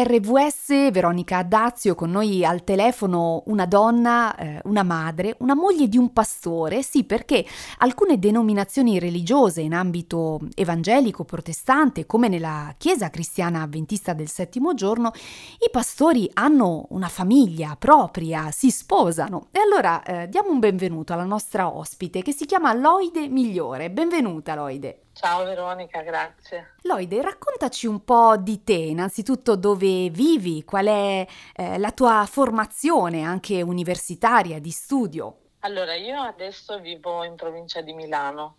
RVS 0.00 0.92
Veronica 0.92 1.38
Addazio 1.38 1.96
con 1.96 2.12
noi 2.12 2.44
al 2.44 2.62
telefono 2.62 3.42
una 3.46 3.66
donna, 3.66 4.36
eh, 4.36 4.60
una 4.66 4.84
madre, 4.84 5.34
una 5.40 5.56
moglie 5.56 5.88
di 5.88 5.98
un 5.98 6.12
pastore, 6.12 6.84
sì 6.84 7.02
perché 7.02 7.44
alcune 7.78 8.20
denominazioni 8.20 9.00
religiose 9.00 9.60
in 9.60 9.74
ambito 9.74 10.38
evangelico 10.54 11.24
protestante 11.24 12.06
come 12.06 12.28
nella 12.28 12.72
Chiesa 12.78 13.10
cristiana 13.10 13.62
avventista 13.62 14.12
del 14.12 14.28
settimo 14.28 14.72
giorno, 14.72 15.10
i 15.58 15.68
pastori 15.68 16.30
hanno 16.34 16.86
una 16.90 17.08
famiglia 17.08 17.74
propria, 17.76 18.52
si 18.52 18.70
sposano 18.70 19.48
e 19.50 19.58
allora 19.58 20.04
eh, 20.04 20.28
diamo 20.28 20.50
un 20.50 20.60
benvenuto 20.60 21.12
alla 21.12 21.24
nostra 21.24 21.74
ospite 21.74 22.22
che 22.22 22.30
si 22.30 22.46
chiama 22.46 22.72
Loide 22.72 23.26
Migliore. 23.26 23.90
Benvenuta 23.90 24.54
Loide. 24.54 25.07
Ciao 25.18 25.42
Veronica, 25.42 26.00
grazie. 26.02 26.74
Loide, 26.82 27.20
raccontaci 27.20 27.88
un 27.88 28.04
po' 28.04 28.36
di 28.36 28.62
te, 28.62 28.74
innanzitutto 28.74 29.56
dove 29.56 30.10
vivi, 30.10 30.62
qual 30.62 30.86
è 30.86 31.26
eh, 31.56 31.76
la 31.76 31.90
tua 31.90 32.24
formazione 32.30 33.24
anche 33.24 33.60
universitaria, 33.60 34.60
di 34.60 34.70
studio. 34.70 35.38
Allora, 35.62 35.96
io 35.96 36.20
adesso 36.20 36.78
vivo 36.78 37.24
in 37.24 37.34
provincia 37.34 37.80
di 37.80 37.94
Milano 37.94 38.58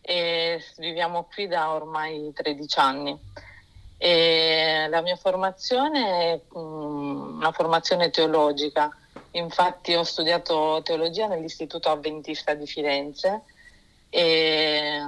e 0.00 0.62
viviamo 0.76 1.24
qui 1.24 1.48
da 1.48 1.72
ormai 1.72 2.30
13 2.32 2.78
anni. 2.78 3.20
E 3.98 4.86
la 4.88 5.00
mia 5.00 5.16
formazione 5.16 6.34
è 6.34 6.40
mm, 6.56 7.38
una 7.38 7.50
formazione 7.50 8.10
teologica, 8.10 8.96
infatti 9.32 9.92
ho 9.94 10.04
studiato 10.04 10.82
teologia 10.84 11.26
nell'Istituto 11.26 11.88
Avventista 11.88 12.54
di 12.54 12.66
Firenze 12.68 13.42
e 14.08 15.00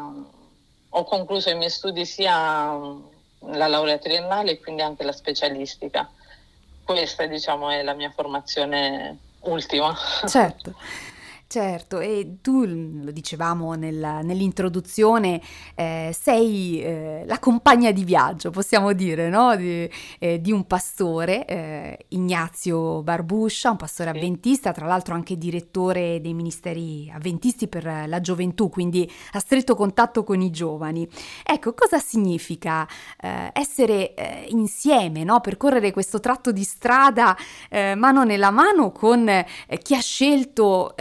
ho 0.90 1.04
concluso 1.04 1.50
i 1.50 1.54
miei 1.54 1.70
studi 1.70 2.04
sia 2.04 2.72
la 3.40 3.66
laurea 3.66 3.98
triennale 3.98 4.52
e 4.52 4.60
quindi 4.60 4.82
anche 4.82 5.04
la 5.04 5.12
specialistica. 5.12 6.10
Questa 6.84 7.26
diciamo 7.26 7.70
è 7.70 7.82
la 7.82 7.94
mia 7.94 8.10
formazione 8.10 9.18
ultima. 9.40 9.96
Certo. 10.26 10.74
Certo, 11.50 11.98
e 11.98 12.40
tu 12.42 12.66
lo 12.66 13.10
dicevamo 13.10 13.72
nel, 13.72 14.20
nell'introduzione, 14.22 15.40
eh, 15.74 16.14
sei 16.14 16.82
eh, 16.82 17.22
la 17.24 17.38
compagna 17.38 17.90
di 17.90 18.04
viaggio, 18.04 18.50
possiamo 18.50 18.92
dire, 18.92 19.30
no? 19.30 19.56
di, 19.56 19.88
eh, 20.18 20.42
di, 20.42 20.52
un 20.52 20.66
pastore, 20.66 21.46
eh, 21.46 22.04
Ignazio 22.08 23.02
Barbuscia, 23.02 23.70
un 23.70 23.78
pastore 23.78 24.10
avventista, 24.10 24.72
tra 24.72 24.84
l'altro 24.84 25.14
anche 25.14 25.38
direttore 25.38 26.20
dei 26.20 26.34
ministeri 26.34 27.10
avventisti 27.10 27.66
per 27.66 28.04
la 28.06 28.20
gioventù, 28.20 28.68
quindi 28.68 29.10
a 29.32 29.38
stretto 29.38 29.74
contatto 29.74 30.24
con 30.24 30.42
i 30.42 30.50
giovani. 30.50 31.08
Ecco, 31.42 31.72
cosa 31.72 31.98
significa 31.98 32.86
eh, 33.22 33.48
essere 33.54 34.12
eh, 34.12 34.44
insieme, 34.50 35.24
no? 35.24 35.40
percorrere 35.40 35.92
questo 35.92 36.20
tratto 36.20 36.52
di 36.52 36.62
strada 36.62 37.34
mano 37.70 38.24
nella 38.24 38.50
mano 38.50 38.92
con 38.92 39.44
chi 39.82 39.94
ha 39.94 40.00
scelto 40.00 40.94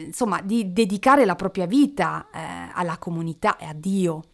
insomma, 0.00 0.40
di 0.42 0.72
dedicare 0.72 1.24
la 1.24 1.36
propria 1.36 1.66
vita 1.66 2.26
eh, 2.32 2.70
alla 2.74 2.98
comunità 2.98 3.56
e 3.56 3.66
a 3.66 3.74
Dio? 3.74 4.24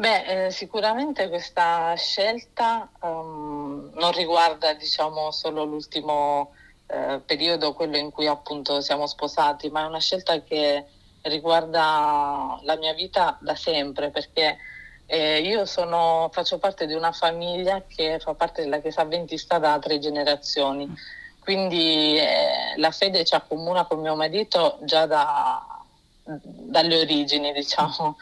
Beh, 0.00 0.46
eh, 0.46 0.50
sicuramente 0.50 1.28
questa 1.28 1.94
scelta 1.94 2.88
um, 3.02 3.90
non 3.94 4.12
riguarda, 4.12 4.72
diciamo, 4.72 5.30
solo 5.30 5.64
l'ultimo 5.64 6.52
eh, 6.86 7.20
periodo, 7.24 7.74
quello 7.74 7.98
in 7.98 8.10
cui 8.10 8.26
appunto 8.26 8.80
siamo 8.80 9.06
sposati, 9.06 9.68
ma 9.68 9.82
è 9.82 9.86
una 9.86 10.00
scelta 10.00 10.42
che 10.42 10.86
riguarda 11.22 12.58
la 12.62 12.76
mia 12.78 12.94
vita 12.94 13.36
da 13.42 13.54
sempre, 13.54 14.08
perché 14.08 14.56
eh, 15.04 15.40
io 15.40 15.66
sono, 15.66 16.30
faccio 16.32 16.58
parte 16.58 16.86
di 16.86 16.94
una 16.94 17.12
famiglia 17.12 17.82
che 17.86 18.18
fa 18.20 18.32
parte 18.32 18.62
della 18.62 18.78
Chiesa 18.80 19.02
Adventista 19.02 19.58
da 19.58 19.78
tre 19.78 19.98
generazioni. 19.98 20.88
Quindi 21.50 22.16
eh, 22.16 22.74
la 22.76 22.92
fede 22.92 23.24
ci 23.24 23.34
accomuna 23.34 23.84
con 23.84 23.98
mio 23.98 24.14
marito 24.14 24.78
già 24.82 25.04
da, 25.06 25.82
dalle 26.22 27.00
origini, 27.00 27.52
diciamo. 27.52 28.16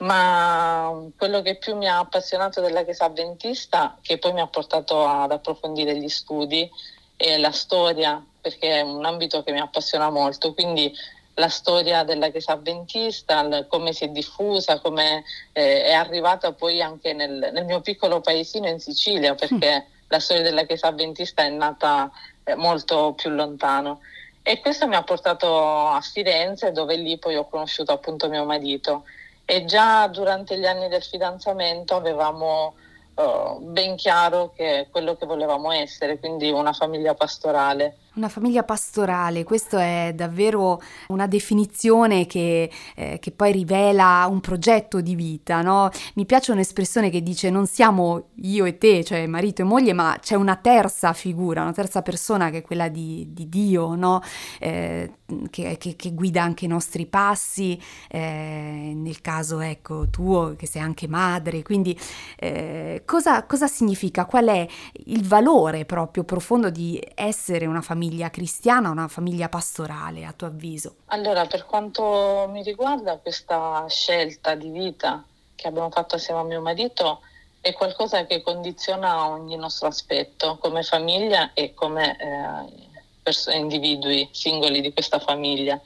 Ma 0.00 0.92
quello 1.16 1.40
che 1.40 1.56
più 1.56 1.74
mi 1.74 1.88
ha 1.88 2.00
appassionato 2.00 2.60
della 2.60 2.84
Chiesa 2.84 3.06
Adventista, 3.06 3.96
che 4.02 4.18
poi 4.18 4.34
mi 4.34 4.42
ha 4.42 4.46
portato 4.46 5.06
ad 5.06 5.32
approfondire 5.32 5.96
gli 5.96 6.10
studi, 6.10 6.70
è 7.16 7.38
la 7.38 7.50
storia, 7.50 8.22
perché 8.42 8.72
è 8.72 8.80
un 8.82 9.06
ambito 9.06 9.42
che 9.42 9.52
mi 9.52 9.60
appassiona 9.60 10.10
molto. 10.10 10.52
Quindi 10.52 10.94
la 11.32 11.48
storia 11.48 12.04
della 12.04 12.28
Chiesa 12.28 12.52
Adventista, 12.52 13.64
come 13.68 13.94
si 13.94 14.04
è 14.04 14.08
diffusa, 14.08 14.80
come 14.80 15.24
eh, 15.54 15.84
è 15.84 15.92
arrivata 15.92 16.52
poi 16.52 16.82
anche 16.82 17.14
nel, 17.14 17.52
nel, 17.54 17.64
mio 17.64 17.80
piccolo 17.80 18.20
paesino 18.20 18.68
in 18.68 18.80
Sicilia, 18.80 19.34
perché 19.34 19.86
mm. 19.88 20.08
la 20.08 20.20
storia 20.20 20.42
della 20.42 20.64
Chiesa 20.64 20.88
Adventista 20.88 21.42
è 21.42 21.48
nata 21.48 22.12
molto 22.54 23.14
più 23.14 23.30
lontano. 23.30 24.00
E 24.42 24.60
questo 24.60 24.86
mi 24.86 24.94
ha 24.94 25.02
portato 25.02 25.88
a 25.88 26.00
Firenze, 26.00 26.70
dove 26.70 26.94
lì 26.94 27.18
poi 27.18 27.34
ho 27.34 27.48
conosciuto 27.48 27.92
appunto 27.92 28.28
mio 28.28 28.44
marito. 28.44 29.04
E 29.44 29.64
già 29.64 30.06
durante 30.06 30.58
gli 30.58 30.66
anni 30.66 30.88
del 30.88 31.02
fidanzamento 31.02 31.96
avevamo 31.96 32.74
uh, 33.14 33.58
ben 33.60 33.96
chiaro 33.96 34.52
che 34.54 34.86
quello 34.90 35.16
che 35.16 35.26
volevamo 35.26 35.72
essere, 35.72 36.18
quindi 36.18 36.50
una 36.50 36.72
famiglia 36.72 37.14
pastorale. 37.14 37.96
Una 38.16 38.30
famiglia 38.30 38.62
pastorale, 38.62 39.44
questa 39.44 39.82
è 39.82 40.12
davvero 40.14 40.80
una 41.08 41.26
definizione 41.26 42.24
che, 42.24 42.70
eh, 42.94 43.18
che, 43.20 43.30
poi 43.30 43.52
rivela 43.52 44.26
un 44.30 44.40
progetto 44.40 45.02
di 45.02 45.14
vita, 45.14 45.60
no? 45.60 45.90
Mi 46.14 46.24
piace 46.24 46.50
un'espressione 46.50 47.10
che 47.10 47.22
dice 47.22 47.50
non 47.50 47.66
siamo 47.66 48.28
io 48.36 48.64
e 48.64 48.78
te, 48.78 49.04
cioè 49.04 49.26
marito 49.26 49.60
e 49.60 49.64
moglie, 49.66 49.92
ma 49.92 50.16
c'è 50.18 50.34
una 50.34 50.56
terza 50.56 51.12
figura, 51.12 51.60
una 51.60 51.72
terza 51.72 52.00
persona 52.00 52.48
che 52.48 52.58
è 52.58 52.62
quella 52.62 52.88
di, 52.88 53.26
di 53.34 53.50
Dio, 53.50 53.94
no? 53.94 54.22
Eh, 54.60 55.12
che, 55.50 55.76
che, 55.76 55.94
che, 55.94 56.14
guida 56.14 56.42
anche 56.42 56.64
i 56.64 56.68
nostri 56.68 57.04
passi, 57.04 57.78
eh, 58.08 58.92
nel 58.94 59.20
caso 59.20 59.60
ecco 59.60 60.08
tuo 60.08 60.54
che 60.56 60.66
sei 60.66 60.80
anche 60.80 61.06
madre, 61.06 61.60
quindi 61.60 61.94
eh, 62.38 63.02
cosa, 63.04 63.44
cosa 63.44 63.66
significa, 63.66 64.24
qual 64.24 64.46
è 64.46 64.66
il 65.04 65.26
valore 65.26 65.84
proprio 65.84 66.24
profondo 66.24 66.70
di 66.70 66.98
essere 67.14 67.66
una 67.66 67.82
famiglia? 67.82 68.04
Famiglia 68.06 68.30
cristiana, 68.30 68.90
una 68.90 69.08
famiglia 69.08 69.48
pastorale, 69.48 70.24
a 70.24 70.32
tuo 70.32 70.46
avviso? 70.46 70.96
Allora, 71.06 71.44
per 71.46 71.66
quanto 71.66 72.48
mi 72.52 72.62
riguarda, 72.62 73.18
questa 73.18 73.84
scelta 73.88 74.54
di 74.54 74.70
vita 74.70 75.24
che 75.56 75.66
abbiamo 75.66 75.90
fatto 75.90 76.14
assieme 76.14 76.40
a 76.40 76.44
mio 76.44 76.60
marito 76.60 77.20
è 77.60 77.72
qualcosa 77.72 78.24
che 78.26 78.42
condiziona 78.42 79.28
ogni 79.28 79.56
nostro 79.56 79.88
aspetto 79.88 80.56
come 80.58 80.84
famiglia 80.84 81.52
e 81.52 81.74
come 81.74 82.16
eh, 82.16 82.88
pers- 83.22 83.50
individui 83.52 84.28
singoli 84.30 84.80
di 84.80 84.92
questa 84.92 85.18
famiglia. 85.18 85.80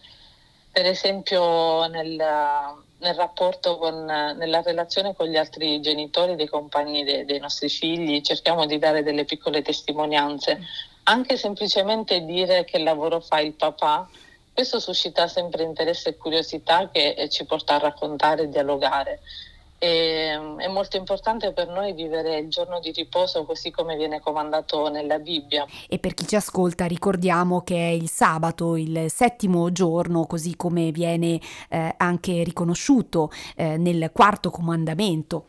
Per 0.72 0.84
esempio 0.84 1.86
nel, 1.86 2.16
nel 2.98 3.14
rapporto 3.14 3.78
con, 3.78 4.04
nella 4.04 4.60
relazione 4.60 5.14
con 5.14 5.26
gli 5.26 5.36
altri 5.36 5.80
genitori, 5.80 6.36
dei 6.36 6.48
compagni 6.48 7.02
de, 7.02 7.24
dei 7.24 7.40
nostri 7.40 7.70
figli, 7.70 8.20
cerchiamo 8.20 8.66
di 8.66 8.78
dare 8.78 9.02
delle 9.02 9.24
piccole 9.24 9.62
testimonianze 9.62 10.60
anche 11.04 11.36
semplicemente 11.36 12.24
dire 12.24 12.64
che 12.64 12.78
lavoro 12.78 13.20
fa 13.20 13.40
il 13.40 13.52
papà, 13.52 14.08
questo 14.52 14.80
suscita 14.80 15.26
sempre 15.26 15.62
interesse 15.62 16.10
e 16.10 16.16
curiosità 16.16 16.88
che 16.90 17.28
ci 17.30 17.44
porta 17.44 17.76
a 17.76 17.78
raccontare 17.78 18.42
e 18.42 18.48
dialogare. 18.48 19.20
E, 19.78 20.38
è 20.58 20.68
molto 20.68 20.98
importante 20.98 21.52
per 21.52 21.68
noi 21.68 21.94
vivere 21.94 22.36
il 22.38 22.48
giorno 22.48 22.80
di 22.80 22.92
riposo 22.92 23.44
così 23.44 23.70
come 23.70 23.96
viene 23.96 24.20
comandato 24.20 24.90
nella 24.90 25.18
Bibbia. 25.18 25.66
E 25.88 25.98
per 25.98 26.12
chi 26.12 26.26
ci 26.26 26.36
ascolta 26.36 26.84
ricordiamo 26.84 27.62
che 27.62 27.76
è 27.76 27.90
il 27.90 28.10
sabato, 28.10 28.76
il 28.76 29.06
settimo 29.08 29.72
giorno, 29.72 30.26
così 30.26 30.54
come 30.56 30.90
viene 30.90 31.40
eh, 31.70 31.94
anche 31.96 32.42
riconosciuto 32.42 33.30
eh, 33.56 33.78
nel 33.78 34.10
quarto 34.12 34.50
comandamento. 34.50 35.46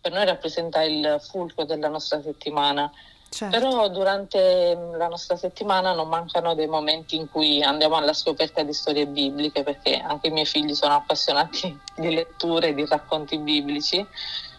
Per 0.00 0.12
noi 0.12 0.24
rappresenta 0.24 0.82
il 0.82 1.20
fulcro 1.20 1.64
della 1.64 1.88
nostra 1.88 2.22
settimana 2.22 2.90
Certo. 3.32 3.58
Però 3.58 3.88
durante 3.88 4.76
mm, 4.76 4.96
la 4.96 5.08
nostra 5.08 5.36
settimana 5.36 5.94
non 5.94 6.06
mancano 6.06 6.54
dei 6.54 6.66
momenti 6.66 7.16
in 7.16 7.30
cui 7.30 7.62
andiamo 7.62 7.96
alla 7.96 8.12
scoperta 8.12 8.62
di 8.62 8.74
storie 8.74 9.06
bibliche, 9.06 9.62
perché 9.62 9.96
anche 9.96 10.26
i 10.26 10.30
miei 10.30 10.44
figli 10.44 10.74
sono 10.74 10.92
appassionati 10.92 11.80
di 11.96 12.12
letture 12.12 12.68
e 12.68 12.74
di 12.74 12.84
racconti 12.84 13.38
biblici 13.38 14.06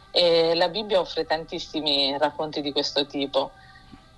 e 0.09 0.55
la 0.55 0.69
Bibbia 0.69 0.99
offre 0.99 1.25
tantissimi 1.25 2.17
racconti 2.17 2.61
di 2.61 2.71
questo 2.71 3.05
tipo. 3.05 3.51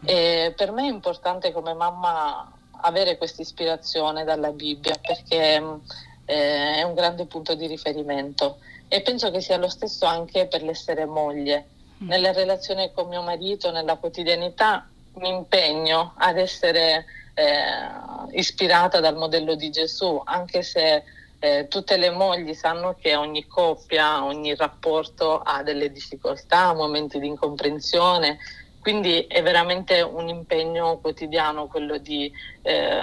E 0.06 0.54
per 0.56 0.72
me 0.72 0.84
è 0.84 0.90
importante 0.90 1.52
come 1.52 1.74
mamma 1.74 2.50
avere 2.80 3.18
questa 3.18 3.42
ispirazione 3.42 4.24
dalla 4.24 4.52
Bibbia 4.52 4.96
perché 5.02 5.60
mm, 5.60 5.76
eh, 6.24 6.76
è 6.76 6.84
un 6.84 6.94
grande 6.94 7.26
punto 7.26 7.56
di 7.56 7.68
riferimento 7.68 8.60
e 8.88 9.02
penso 9.02 9.32
che 9.32 9.42
sia 9.42 9.58
lo 9.58 9.68
stesso 9.68 10.06
anche 10.06 10.48
per 10.48 10.64
l'essere 10.64 11.04
moglie. 11.04 11.68
Nella 12.00 12.32
relazione 12.32 12.92
con 12.94 13.08
mio 13.08 13.22
marito, 13.22 13.72
nella 13.72 13.96
quotidianità, 13.96 14.88
mi 15.16 15.30
impegno 15.30 16.14
ad 16.18 16.38
essere 16.38 17.06
eh, 17.34 18.38
ispirata 18.38 19.00
dal 19.00 19.16
modello 19.16 19.56
di 19.56 19.70
Gesù, 19.70 20.22
anche 20.24 20.62
se 20.62 21.04
eh, 21.40 21.68
tutte 21.70 21.98
le 21.98 22.10
mogli 22.10 22.54
sanno 22.54 22.96
che 23.00 23.16
ogni 23.16 23.46
coppia, 23.48 24.24
ogni 24.24 24.56
rapporto 24.56 25.40
ha 25.40 25.64
delle 25.64 25.92
difficoltà, 25.92 26.74
momenti 26.74 27.20
di 27.20 27.28
incomprensione, 27.28 28.40
Quindi 28.86 29.26
è 29.28 29.42
veramente 29.42 30.02
un 30.02 30.28
impegno 30.28 31.00
quotidiano 31.00 31.66
quello 31.66 31.98
di 31.98 32.32
eh, 32.62 33.02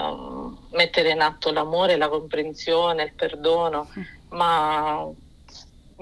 mettere 0.70 1.10
in 1.10 1.20
atto 1.20 1.50
l'amore, 1.50 1.96
la 1.96 2.08
comprensione, 2.08 3.02
il 3.02 3.14
perdono, 3.14 3.88
ma 4.28 5.04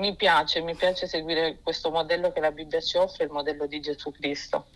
mi 0.00 0.16
piace, 0.16 0.62
mi 0.62 0.74
piace 0.74 1.06
seguire 1.06 1.58
questo 1.62 1.90
modello 1.90 2.32
che 2.32 2.40
la 2.40 2.50
Bibbia 2.50 2.80
ci 2.80 2.96
offre, 2.96 3.24
il 3.24 3.30
modello 3.30 3.66
di 3.66 3.78
Gesù 3.80 4.10
Cristo. 4.10 4.66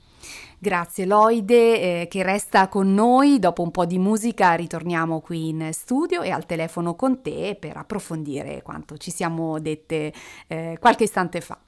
Grazie 0.59 1.05
Loide 1.05 2.03
eh, 2.03 2.09
che 2.09 2.23
resta 2.23 2.69
con 2.69 2.95
noi, 2.95 3.39
dopo 3.39 3.63
un 3.63 3.71
po' 3.71 3.85
di 3.85 3.99
musica 3.99 4.55
ritorniamo 4.55 5.21
qui 5.21 5.49
in 5.49 5.69
studio 5.73 6.23
e 6.23 6.31
al 6.31 6.47
telefono 6.47 6.95
con 6.95 7.21
te 7.21 7.57
per 7.59 7.77
approfondire 7.77 8.63
quanto 8.63 8.97
ci 8.97 9.11
siamo 9.11 9.59
dette 9.61 10.13
eh, 10.47 10.77
qualche 10.81 11.05
istante 11.05 11.41
fa. 11.41 11.59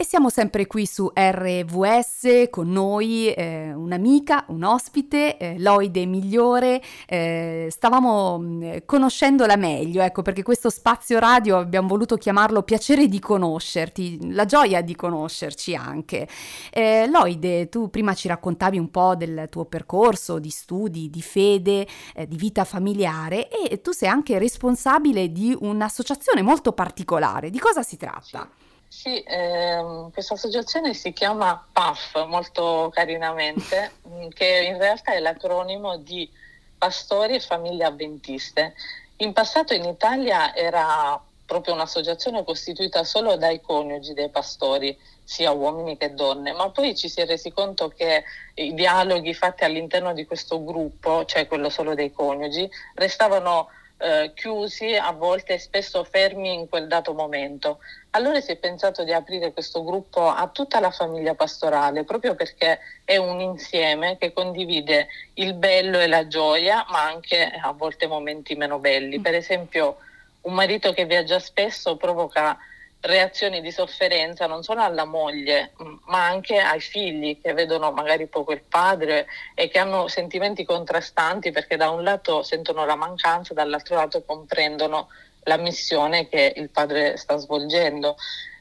E 0.00 0.04
siamo 0.04 0.30
sempre 0.30 0.66
qui 0.66 0.86
su 0.86 1.12
RVS 1.14 2.48
con 2.48 2.70
noi 2.70 3.30
eh, 3.34 3.74
un'amica, 3.74 4.46
un 4.48 4.64
ospite, 4.64 5.36
eh, 5.36 5.58
Loide 5.58 6.06
Migliore. 6.06 6.80
Eh, 7.06 7.68
stavamo 7.70 8.38
mh, 8.38 8.44
mm, 8.46 8.76
conoscendola 8.86 9.56
meglio, 9.56 10.00
ecco 10.00 10.22
perché 10.22 10.42
questo 10.42 10.70
spazio 10.70 11.18
radio 11.18 11.58
abbiamo 11.58 11.88
voluto 11.88 12.16
chiamarlo 12.16 12.62
piacere 12.62 13.08
di 13.08 13.18
conoscerti, 13.18 14.32
la 14.32 14.46
gioia 14.46 14.80
di 14.80 14.96
conoscerci 14.96 15.74
anche. 15.74 16.26
Eh, 16.72 17.06
Loide, 17.06 17.68
tu 17.68 17.90
prima 17.90 18.14
ci 18.14 18.26
raccontavi 18.26 18.78
un 18.78 18.90
po' 18.90 19.14
del 19.16 19.48
tuo 19.50 19.66
percorso 19.66 20.38
di 20.38 20.48
studi, 20.48 21.10
di 21.10 21.20
fede, 21.20 21.86
eh, 22.14 22.26
di 22.26 22.36
vita 22.36 22.64
familiare 22.64 23.50
e 23.50 23.82
tu 23.82 23.90
sei 23.92 24.08
anche 24.08 24.38
responsabile 24.38 25.30
di 25.30 25.54
un'associazione 25.60 26.40
molto 26.40 26.72
particolare. 26.72 27.50
Di 27.50 27.58
cosa 27.58 27.82
si 27.82 27.98
tratta? 27.98 28.48
Sì. 28.90 29.22
Ehm, 29.24 30.10
questa 30.10 30.34
associazione 30.34 30.94
si 30.94 31.12
chiama 31.12 31.64
PAF 31.72 32.26
molto 32.26 32.90
carinamente, 32.92 33.92
mm, 34.06 34.28
che 34.30 34.66
in 34.66 34.78
realtà 34.78 35.12
è 35.12 35.20
l'acronimo 35.20 35.96
di 35.96 36.28
Pastori 36.76 37.36
e 37.36 37.40
Famiglie 37.40 37.84
Avventiste. 37.84 38.74
In 39.18 39.32
passato 39.32 39.74
in 39.74 39.84
Italia 39.84 40.52
era 40.56 41.22
proprio 41.46 41.74
un'associazione 41.74 42.42
costituita 42.42 43.04
solo 43.04 43.36
dai 43.36 43.60
coniugi 43.60 44.12
dei 44.12 44.28
pastori, 44.28 44.98
sia 45.22 45.52
uomini 45.52 45.96
che 45.96 46.12
donne, 46.14 46.52
ma 46.52 46.70
poi 46.70 46.96
ci 46.96 47.08
si 47.08 47.20
è 47.20 47.26
resi 47.26 47.52
conto 47.52 47.88
che 47.88 48.24
i 48.54 48.74
dialoghi 48.74 49.34
fatti 49.34 49.62
all'interno 49.62 50.12
di 50.12 50.26
questo 50.26 50.64
gruppo, 50.64 51.24
cioè 51.26 51.46
quello 51.46 51.70
solo 51.70 51.94
dei 51.94 52.12
coniugi, 52.12 52.68
restavano 52.94 53.68
eh, 54.00 54.32
chiusi, 54.34 54.96
a 54.96 55.12
volte 55.12 55.58
spesso 55.58 56.02
fermi 56.04 56.54
in 56.54 56.68
quel 56.68 56.86
dato 56.86 57.12
momento. 57.12 57.80
Allora 58.10 58.40
si 58.40 58.50
è 58.52 58.56
pensato 58.56 59.04
di 59.04 59.12
aprire 59.12 59.52
questo 59.52 59.84
gruppo 59.84 60.26
a 60.26 60.48
tutta 60.48 60.80
la 60.80 60.90
famiglia 60.90 61.34
pastorale, 61.34 62.04
proprio 62.04 62.34
perché 62.34 62.80
è 63.04 63.16
un 63.18 63.40
insieme 63.40 64.16
che 64.16 64.32
condivide 64.32 65.08
il 65.34 65.54
bello 65.54 65.98
e 66.00 66.06
la 66.06 66.26
gioia, 66.26 66.84
ma 66.88 67.02
anche 67.04 67.42
a 67.44 67.72
volte 67.72 68.06
momenti 68.06 68.54
meno 68.54 68.78
belli. 68.78 69.20
Per 69.20 69.34
esempio, 69.34 69.98
un 70.42 70.54
marito 70.54 70.92
che 70.92 71.04
viaggia 71.04 71.38
spesso 71.38 71.96
provoca 71.96 72.58
reazioni 73.00 73.60
di 73.60 73.70
sofferenza 73.70 74.46
non 74.46 74.62
solo 74.62 74.82
alla 74.82 75.04
moglie, 75.04 75.72
ma 76.06 76.26
anche 76.26 76.58
ai 76.58 76.80
figli 76.80 77.40
che 77.40 77.54
vedono 77.54 77.90
magari 77.92 78.26
poco 78.26 78.52
il 78.52 78.62
padre 78.62 79.26
e 79.54 79.68
che 79.68 79.78
hanno 79.78 80.08
sentimenti 80.08 80.64
contrastanti 80.64 81.50
perché 81.50 81.76
da 81.76 81.90
un 81.90 82.02
lato 82.02 82.42
sentono 82.42 82.84
la 82.84 82.96
mancanza, 82.96 83.54
dall'altro 83.54 83.96
lato 83.96 84.22
comprendono 84.22 85.08
la 85.44 85.56
missione 85.56 86.28
che 86.28 86.52
il 86.56 86.68
padre 86.68 87.16
sta 87.16 87.36
svolgendo. 87.36 88.16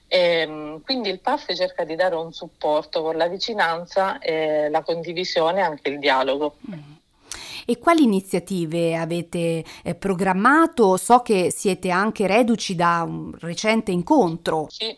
E, 0.08 0.40
ehm, 0.42 0.82
quindi 0.84 1.10
il 1.10 1.20
PAF 1.20 1.54
cerca 1.54 1.84
di 1.84 1.96
dare 1.96 2.16
un 2.16 2.32
supporto 2.34 3.04
con 3.04 3.18
la 3.18 3.28
vicinanza, 3.28 4.20
la 4.70 4.82
condivisione 4.82 5.60
e 5.60 5.64
anche 5.64 5.90
il 5.90 6.00
dialogo. 6.00 6.56
Mm. 6.70 6.89
E 7.70 7.78
quali 7.78 8.02
iniziative 8.02 8.96
avete 8.96 9.64
eh, 9.84 9.94
programmato? 9.94 10.98
So 10.98 11.20
che 11.20 11.52
siete 11.52 11.92
anche 11.92 12.26
reduci 12.26 12.74
da 12.74 13.04
un 13.06 13.32
recente 13.38 13.92
incontro. 13.92 14.66
Sì, 14.72 14.98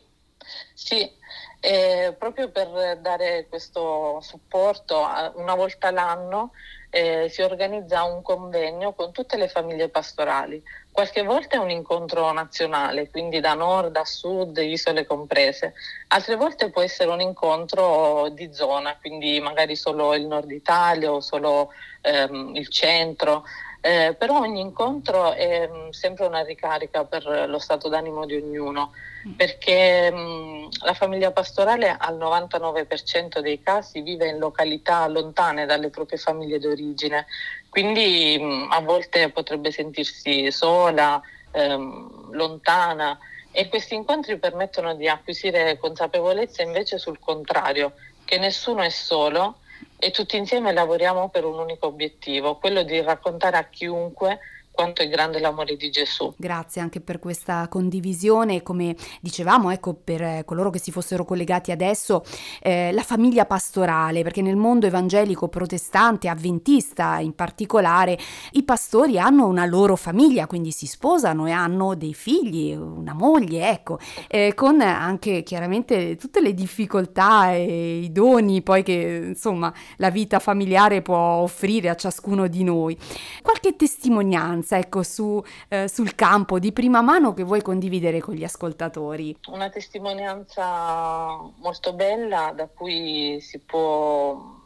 sì. 0.74 1.12
Eh, 1.60 2.16
proprio 2.18 2.50
per 2.50 3.00
dare 3.02 3.48
questo 3.50 4.20
supporto 4.22 5.06
una 5.36 5.54
volta 5.54 5.92
l'anno 5.92 6.52
eh, 6.92 7.30
si 7.30 7.42
organizza 7.42 8.04
un 8.04 8.22
convegno 8.22 8.94
con 8.94 9.12
tutte 9.12 9.38
le 9.38 9.48
famiglie 9.48 9.90
pastorali. 9.90 10.62
Qualche 10.92 11.24
volta 11.24 11.56
è 11.56 11.60
un 11.60 11.70
incontro 11.70 12.32
nazionale, 12.34 13.10
quindi 13.10 13.40
da 13.40 13.54
nord 13.54 13.96
a 13.96 14.04
sud, 14.04 14.58
isole 14.58 15.06
comprese. 15.06 15.74
Altre 16.10 16.36
volte 16.36 16.70
può 16.70 16.82
essere 16.82 17.10
un 17.10 17.22
incontro 17.22 18.28
di 18.30 18.54
zona, 18.54 18.98
quindi 19.00 19.40
magari 19.40 19.78
solo 19.78 20.14
il 20.16 20.28
nord 20.28 20.52
Italia 20.52 21.12
o 21.12 21.22
solo 21.22 21.72
ehm, 22.02 22.56
il 22.56 22.68
centro. 22.68 23.46
Eh, 23.84 24.16
però 24.16 24.42
ogni 24.42 24.62
incontro 24.62 25.34
è 25.34 25.68
mh, 25.68 25.76
mm, 25.76 25.90
sempre 25.90 26.28
una 26.28 26.44
ricarica 26.44 27.04
per 27.04 27.48
lo 27.50 27.58
stato 27.58 27.90
d'animo 27.90 28.28
di 28.28 28.36
ognuno, 28.36 28.94
mm. 29.28 29.32
perché 29.32 30.12
mh, 30.12 30.18
mm, 30.18 30.66
la 30.84 30.94
famiglia 30.94 31.32
pastorale 31.32 31.96
al 31.98 32.16
99% 32.16 33.40
dei 33.40 33.60
casi 33.64 34.02
vive 34.02 34.28
in 34.28 34.38
località 34.38 35.08
lontane 35.08 35.66
dalle 35.66 35.90
proprie 35.90 36.20
famiglie 36.20 36.60
d'origine, 36.60 37.26
quindi 37.70 38.38
mh, 38.40 38.68
a 38.70 38.82
volte 38.82 39.32
potrebbe 39.32 39.72
sentirsi 39.72 40.52
sola, 40.52 41.20
ehm, 41.52 42.34
lontana 42.34 43.18
e 43.52 43.68
questi 43.68 43.96
incontri 43.96 44.38
permettono 44.38 44.94
di 44.94 45.08
acquisire 45.08 45.80
consapevolezza 45.80 46.62
invece 46.62 47.00
sul 47.00 47.18
contrario, 47.18 47.94
che 48.26 48.38
nessuno 48.38 48.84
è 48.84 48.90
solo 48.90 49.56
e 50.04 50.10
tutti 50.10 50.36
insieme 50.36 50.74
lavoriamo 50.74 51.30
per 51.30 51.46
un 51.46 51.60
unico 51.60 51.86
obiettivo, 51.86 52.58
quello 52.58 52.82
di 52.82 53.00
raccontare 53.02 53.58
a 53.58 53.66
chiunque 53.66 54.40
quanto 54.82 55.04
è 55.04 55.10
grande 55.10 55.40
l'amore 55.40 55.76
di 55.76 55.92
Gesù. 55.92 56.34
Grazie 56.38 56.82
anche 56.82 57.02
per 57.02 57.20
questa 57.20 57.68
condivisione, 57.68 58.64
come 58.64 58.96
dicevamo, 59.22 59.70
ecco, 59.70 59.94
per 59.94 60.44
coloro 60.44 60.72
che 60.72 60.80
si 60.80 60.92
fossero 60.92 61.24
collegati 61.24 61.72
adesso, 61.72 62.24
eh, 62.62 62.92
la 62.92 63.04
famiglia 63.04 63.46
pastorale, 63.46 64.24
perché 64.24 64.42
nel 64.42 64.56
mondo 64.56 64.88
evangelico 64.88 65.50
protestante, 65.50 66.30
avventista 66.30 67.20
in 67.20 67.36
particolare, 67.36 68.18
i 68.54 68.64
pastori 68.64 69.20
hanno 69.20 69.46
una 69.46 69.66
loro 69.66 69.96
famiglia, 69.96 70.48
quindi 70.48 70.72
si 70.72 70.88
sposano 70.88 71.46
e 71.46 71.52
hanno 71.52 71.94
dei 71.94 72.16
figli, 72.16 72.74
una 72.74 73.14
moglie, 73.14 73.70
ecco, 73.70 74.00
eh, 74.28 74.54
con 74.56 74.82
anche 74.82 75.44
chiaramente 75.44 76.16
tutte 76.16 76.42
le 76.42 76.56
difficoltà 76.56 77.52
e 77.52 78.00
i 78.00 78.12
doni 78.12 78.64
poi 78.64 78.82
che 78.82 79.26
insomma 79.28 79.72
la 79.98 80.10
vita 80.10 80.40
familiare 80.40 81.04
può 81.04 81.18
offrire 81.18 81.90
a 81.90 81.96
ciascuno 81.96 82.48
di 82.48 82.64
noi. 82.64 82.98
Qualche 83.44 83.76
testimonianza 83.76 84.71
esperienza 84.72 84.78
ecco, 84.78 85.04
su, 85.04 85.44
eh, 85.68 85.88
sul 85.88 86.16
campo 86.16 86.60
di 86.60 86.72
prima 86.72 87.02
mano 87.02 87.34
che 87.34 87.44
vuoi 87.44 87.62
condividere 87.62 88.20
con 88.20 88.36
gli 88.36 88.44
ascoltatori? 88.44 89.36
Una 89.48 89.70
testimonianza 89.70 91.38
molto 91.58 91.94
bella 91.94 92.54
da 92.56 92.68
cui 92.74 93.40
si 93.42 93.60
può 93.60 94.60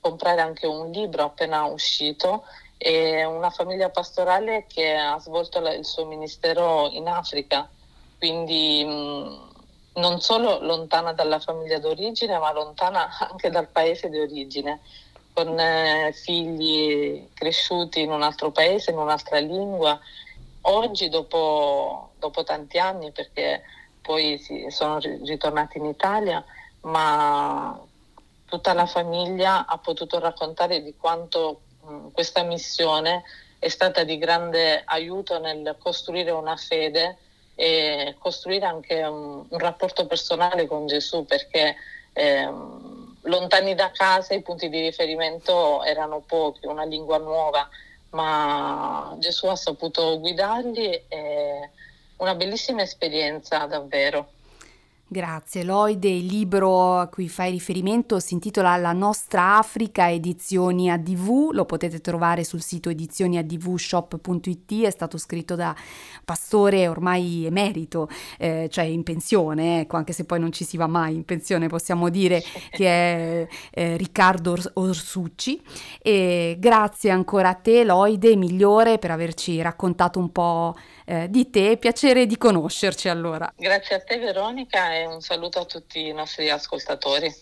comprare 0.00 0.40
anche 0.40 0.66
un 0.66 0.90
libro 0.90 1.22
appena 1.22 1.64
uscito 1.64 2.42
è 2.76 3.22
una 3.22 3.50
famiglia 3.50 3.90
pastorale 3.90 4.66
che 4.66 4.92
ha 4.94 5.18
svolto 5.20 5.60
il 5.60 5.84
suo 5.84 6.04
ministero 6.06 6.88
in 6.90 7.06
Africa, 7.06 7.68
quindi 8.18 8.84
non 9.94 10.20
solo 10.20 10.58
lontana 10.60 11.12
dalla 11.12 11.38
famiglia 11.38 11.78
d'origine, 11.78 12.38
ma 12.38 12.52
lontana 12.52 13.08
anche 13.30 13.50
dal 13.50 13.68
paese 13.68 14.08
di 14.08 14.18
origine 14.18 14.80
con 15.32 15.58
eh, 15.58 16.12
figli 16.12 17.28
cresciuti 17.34 18.00
in 18.00 18.10
un 18.10 18.22
altro 18.22 18.50
paese, 18.50 18.90
in 18.90 18.98
un'altra 18.98 19.38
lingua. 19.38 19.98
Oggi, 20.62 21.08
dopo, 21.08 22.12
dopo 22.18 22.44
tanti 22.44 22.78
anni, 22.78 23.10
perché 23.10 23.62
poi 24.00 24.38
sì, 24.38 24.66
sono 24.68 24.98
ritornati 24.98 25.78
in 25.78 25.86
Italia, 25.86 26.44
ma 26.82 27.80
tutta 28.44 28.72
la 28.74 28.86
famiglia 28.86 29.66
ha 29.66 29.78
potuto 29.78 30.18
raccontare 30.18 30.82
di 30.82 30.94
quanto 30.96 31.62
mh, 31.82 32.08
questa 32.12 32.42
missione 32.42 33.22
è 33.58 33.68
stata 33.68 34.04
di 34.04 34.18
grande 34.18 34.82
aiuto 34.84 35.38
nel 35.38 35.76
costruire 35.78 36.32
una 36.32 36.56
fede 36.56 37.16
e 37.54 38.16
costruire 38.18 38.66
anche 38.66 39.02
un, 39.04 39.44
un 39.48 39.58
rapporto 39.58 40.06
personale 40.06 40.66
con 40.66 40.86
Gesù, 40.86 41.24
perché 41.24 41.76
ehm, 42.12 43.01
lontani 43.22 43.74
da 43.74 43.90
casa 43.90 44.34
i 44.34 44.42
punti 44.42 44.68
di 44.68 44.80
riferimento 44.80 45.82
erano 45.84 46.22
pochi, 46.26 46.66
una 46.66 46.84
lingua 46.84 47.18
nuova, 47.18 47.68
ma 48.10 49.14
Gesù 49.18 49.46
ha 49.46 49.56
saputo 49.56 50.18
guidarli 50.20 51.04
e 51.08 51.70
una 52.16 52.34
bellissima 52.34 52.82
esperienza 52.82 53.66
davvero. 53.66 54.30
Grazie. 55.12 55.62
Loide, 55.62 56.08
il 56.08 56.24
libro 56.24 56.96
a 56.96 57.06
cui 57.08 57.28
fai 57.28 57.50
riferimento 57.50 58.18
si 58.18 58.32
intitola 58.32 58.78
La 58.78 58.94
nostra 58.94 59.58
Africa, 59.58 60.10
edizioni 60.10 60.90
ADV, 60.90 61.50
lo 61.52 61.66
potete 61.66 62.00
trovare 62.00 62.44
sul 62.44 62.62
sito 62.62 62.88
edizioniadvshop.it, 62.88 64.84
è 64.84 64.90
stato 64.90 65.18
scritto 65.18 65.54
da 65.54 65.76
pastore 66.24 66.88
ormai 66.88 67.44
emerito, 67.44 68.08
eh, 68.38 68.70
cioè 68.70 68.84
in 68.84 69.02
pensione, 69.02 69.80
ecco, 69.80 69.98
anche 69.98 70.14
se 70.14 70.24
poi 70.24 70.40
non 70.40 70.50
ci 70.50 70.64
si 70.64 70.78
va 70.78 70.86
mai 70.86 71.14
in 71.14 71.26
pensione, 71.26 71.66
possiamo 71.68 72.08
dire 72.08 72.42
che 72.72 72.86
è 72.86 73.46
eh, 73.70 73.98
Riccardo 73.98 74.56
Orsucci. 74.72 75.60
E 76.00 76.56
grazie 76.58 77.10
ancora 77.10 77.50
a 77.50 77.54
te, 77.54 77.84
Loide, 77.84 78.34
migliore, 78.34 78.96
per 78.96 79.10
averci 79.10 79.60
raccontato 79.60 80.18
un 80.18 80.32
po' 80.32 80.74
eh, 81.04 81.28
di 81.28 81.50
te, 81.50 81.76
piacere 81.76 82.24
di 82.24 82.38
conoscerci 82.38 83.10
allora. 83.10 83.52
Grazie 83.54 83.96
a 83.96 84.00
te 84.00 84.18
Veronica 84.18 85.01
un 85.04 85.20
saluto 85.20 85.60
a 85.60 85.64
tutti 85.64 86.06
i 86.06 86.12
nostri 86.12 86.50
ascoltatori. 86.50 87.32